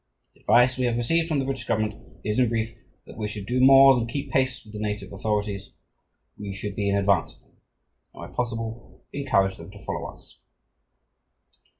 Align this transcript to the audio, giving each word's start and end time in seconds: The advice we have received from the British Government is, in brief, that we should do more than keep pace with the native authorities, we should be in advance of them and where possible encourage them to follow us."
The 0.33 0.39
advice 0.39 0.79
we 0.79 0.85
have 0.85 0.97
received 0.97 1.27
from 1.27 1.37
the 1.37 1.45
British 1.45 1.65
Government 1.67 1.93
is, 2.23 2.39
in 2.39 2.49
brief, 2.49 2.73
that 3.05 3.17
we 3.17 3.27
should 3.27 3.45
do 3.45 3.59
more 3.63 3.93
than 3.93 4.07
keep 4.07 4.31
pace 4.31 4.63
with 4.65 4.73
the 4.73 4.79
native 4.79 5.13
authorities, 5.13 5.73
we 6.39 6.51
should 6.53 6.75
be 6.75 6.89
in 6.89 6.95
advance 6.95 7.35
of 7.35 7.41
them 7.41 7.51
and 8.15 8.21
where 8.21 8.29
possible 8.29 9.05
encourage 9.13 9.57
them 9.57 9.69
to 9.69 9.77
follow 9.85 10.07
us." 10.11 10.39